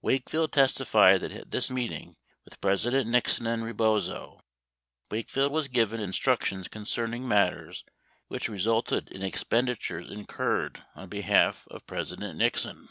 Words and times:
8 0.00 0.02
Wakefield 0.02 0.52
testified 0.52 1.20
that 1.20 1.30
at 1.30 1.52
this 1.52 1.70
meeting 1.70 2.16
with 2.44 2.60
President 2.60 3.08
Nixon 3.08 3.46
and 3.46 3.64
Rebozo, 3.64 4.40
Wakefield 5.08 5.52
was 5.52 5.68
given 5.68 6.00
instructions 6.00 6.66
concerning 6.66 7.28
matters 7.28 7.84
which 8.26 8.48
resulted 8.48 9.08
in 9.08 9.22
expenditures 9.22 10.08
in 10.10 10.26
curred 10.26 10.82
on 10.96 11.08
behalf 11.08 11.64
of 11.70 11.86
President 11.86 12.36
Nixon. 12.36 12.88